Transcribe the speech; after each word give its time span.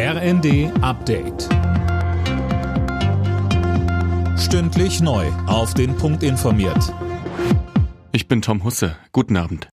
RND 0.00 0.70
Update. 0.80 1.48
Stündlich 4.38 5.00
neu. 5.00 5.26
Auf 5.48 5.74
den 5.74 5.96
Punkt 5.96 6.22
informiert. 6.22 6.94
Ich 8.12 8.28
bin 8.28 8.40
Tom 8.40 8.62
Husse. 8.62 8.96
Guten 9.10 9.36
Abend. 9.36 9.68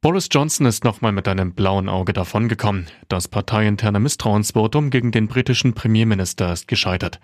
Boris 0.00 0.26
Johnson 0.28 0.66
ist 0.66 0.82
nochmal 0.82 1.12
mit 1.12 1.28
einem 1.28 1.54
blauen 1.54 1.88
Auge 1.88 2.14
davongekommen. 2.14 2.88
Das 3.06 3.28
parteiinterne 3.28 4.00
Misstrauensvotum 4.00 4.90
gegen 4.90 5.12
den 5.12 5.28
britischen 5.28 5.72
Premierminister 5.72 6.52
ist 6.52 6.66
gescheitert. 6.66 7.20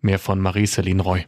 Mehr 0.00 0.18
von 0.18 0.40
Marie-Céline 0.40 1.02
Roy. 1.02 1.26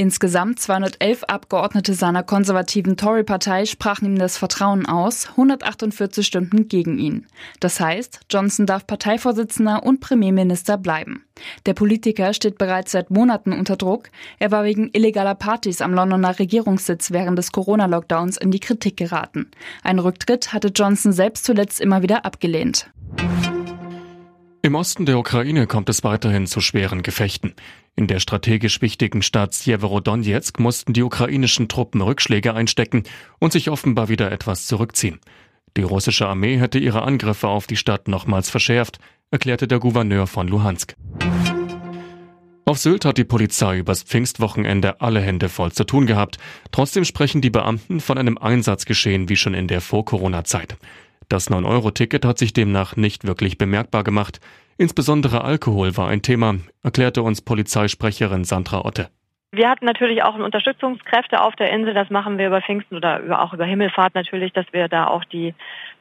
Insgesamt 0.00 0.58
211 0.58 1.24
Abgeordnete 1.24 1.92
seiner 1.92 2.22
konservativen 2.22 2.96
Tory-Partei 2.96 3.66
sprachen 3.66 4.06
ihm 4.06 4.18
das 4.18 4.38
Vertrauen 4.38 4.86
aus, 4.86 5.28
148 5.32 6.26
stimmten 6.26 6.68
gegen 6.68 6.98
ihn. 6.98 7.26
Das 7.60 7.80
heißt, 7.80 8.20
Johnson 8.30 8.64
darf 8.64 8.86
Parteivorsitzender 8.86 9.82
und 9.82 10.00
Premierminister 10.00 10.78
bleiben. 10.78 11.26
Der 11.66 11.74
Politiker 11.74 12.32
steht 12.32 12.56
bereits 12.56 12.92
seit 12.92 13.10
Monaten 13.10 13.52
unter 13.52 13.76
Druck. 13.76 14.08
Er 14.38 14.50
war 14.50 14.64
wegen 14.64 14.88
illegaler 14.94 15.34
Partys 15.34 15.82
am 15.82 15.92
Londoner 15.92 16.38
Regierungssitz 16.38 17.10
während 17.10 17.36
des 17.36 17.52
Corona-Lockdowns 17.52 18.38
in 18.38 18.50
die 18.50 18.60
Kritik 18.60 18.96
geraten. 18.96 19.50
Ein 19.82 19.98
Rücktritt 19.98 20.54
hatte 20.54 20.68
Johnson 20.68 21.12
selbst 21.12 21.44
zuletzt 21.44 21.78
immer 21.78 22.00
wieder 22.00 22.24
abgelehnt. 22.24 22.90
Im 24.62 24.74
Osten 24.74 25.06
der 25.06 25.18
Ukraine 25.18 25.66
kommt 25.66 25.88
es 25.88 26.04
weiterhin 26.04 26.46
zu 26.46 26.60
schweren 26.60 27.02
Gefechten. 27.02 27.54
In 27.96 28.06
der 28.06 28.20
strategisch 28.20 28.82
wichtigen 28.82 29.22
Stadt 29.22 29.54
Sjeverodonetsk 29.54 30.60
mussten 30.60 30.92
die 30.92 31.02
ukrainischen 31.02 31.68
Truppen 31.68 32.02
Rückschläge 32.02 32.52
einstecken 32.52 33.04
und 33.38 33.52
sich 33.52 33.70
offenbar 33.70 34.10
wieder 34.10 34.30
etwas 34.30 34.66
zurückziehen. 34.66 35.18
Die 35.78 35.82
russische 35.82 36.28
Armee 36.28 36.58
hätte 36.58 36.78
ihre 36.78 37.02
Angriffe 37.02 37.48
auf 37.48 37.66
die 37.66 37.76
Stadt 37.76 38.06
nochmals 38.06 38.50
verschärft, 38.50 38.98
erklärte 39.30 39.66
der 39.66 39.78
Gouverneur 39.78 40.26
von 40.26 40.46
Luhansk. 40.46 40.94
Auf 42.66 42.76
Sylt 42.76 43.06
hat 43.06 43.16
die 43.16 43.24
Polizei 43.24 43.78
übers 43.78 44.02
Pfingstwochenende 44.02 45.00
alle 45.00 45.22
Hände 45.22 45.48
voll 45.48 45.72
zu 45.72 45.84
tun 45.84 46.04
gehabt. 46.04 46.36
Trotzdem 46.70 47.06
sprechen 47.06 47.40
die 47.40 47.50
Beamten 47.50 48.00
von 48.00 48.18
einem 48.18 48.36
Einsatzgeschehen 48.36 49.30
wie 49.30 49.36
schon 49.36 49.54
in 49.54 49.68
der 49.68 49.80
Vor-Corona-Zeit. 49.80 50.76
Das 51.30 51.48
9-Euro-Ticket 51.48 52.24
hat 52.24 52.38
sich 52.38 52.52
demnach 52.52 52.96
nicht 52.96 53.24
wirklich 53.24 53.56
bemerkbar 53.56 54.02
gemacht. 54.02 54.40
Insbesondere 54.78 55.44
Alkohol 55.44 55.96
war 55.96 56.08
ein 56.08 56.22
Thema, 56.22 56.56
erklärte 56.82 57.22
uns 57.22 57.40
Polizeisprecherin 57.40 58.42
Sandra 58.42 58.84
Otte. 58.84 59.10
Wir 59.52 59.70
hatten 59.70 59.84
natürlich 59.84 60.24
auch 60.24 60.34
Unterstützungskräfte 60.34 61.40
auf 61.40 61.54
der 61.54 61.70
Insel. 61.70 61.94
Das 61.94 62.10
machen 62.10 62.36
wir 62.36 62.48
über 62.48 62.60
Pfingsten 62.60 62.96
oder 62.96 63.40
auch 63.40 63.54
über 63.54 63.64
Himmelfahrt 63.64 64.16
natürlich, 64.16 64.52
dass 64.52 64.66
wir 64.72 64.88
da 64.88 65.06
auch 65.06 65.22
die 65.22 65.54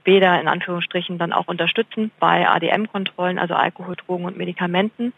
Bäder 0.04 0.42
in 0.42 0.48
Anführungsstrichen 0.48 1.20
dann 1.20 1.32
auch 1.32 1.48
unterstützen 1.48 2.10
bei 2.20 2.50
ADM-Kontrollen, 2.50 3.38
also 3.38 3.54
Alkohol, 3.54 3.98
Drogen 3.98 4.26
und 4.26 4.36
Medikamenten. 4.36 5.14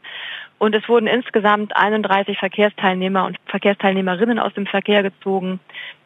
Und 0.57 0.75
es 0.75 0.89
wurden 0.89 1.07
insgesamt 1.07 1.73
31 1.77 2.37
Verkehrsteilnehmer 2.37 3.25
und 3.25 3.37
Verkehrsteilnehmerinnen 3.45 4.39
aus 4.39 4.53
dem 4.55 4.65
Verkehr 4.65 5.03
gezogen, 5.03 5.61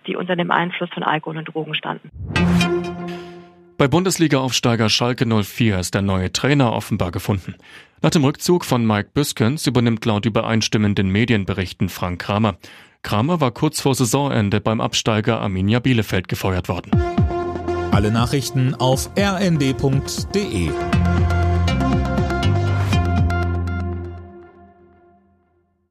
die 0.06 0.16
unter 0.16 0.36
dem 0.36 0.52
Einfluss 0.52 0.92
von 0.92 1.02
Alkohol 1.02 1.38
und 1.38 1.45
Drogen 1.45 1.73
standen. 1.73 2.12
Bei 3.78 3.90
Bundesliga-Aufsteiger 3.90 4.88
Schalke 4.88 5.26
04 5.26 5.80
ist 5.80 5.94
der 5.94 6.02
neue 6.02 6.31
Trainer 6.31 6.72
offenbar 6.72 7.12
gefunden. 7.12 7.56
Nach 8.02 8.09
dem 8.09 8.23
Rückzug 8.23 8.64
von 8.64 8.86
Mike 8.86 9.09
Büskens 9.14 9.68
übernimmt 9.68 10.06
laut 10.06 10.26
übereinstimmenden 10.26 11.09
Medienberichten 11.09 11.90
Frank 11.90 12.22
Kramer. 12.22 12.56
Kramer 13.02 13.42
war 13.42 13.52
kurz 13.52 13.81
vor 13.81 13.94
Saisonende 13.94 14.62
beim 14.62 14.80
Absteiger 14.80 15.42
Arminia 15.42 15.80
Bielefeld 15.80 16.30
gefeuert 16.30 16.70
worden. 16.70 16.92
Alle 17.92 18.12
Nachrichten 18.12 18.76
auf 18.76 19.09
rnd.de 19.18 20.72